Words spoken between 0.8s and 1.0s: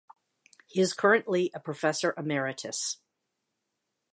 is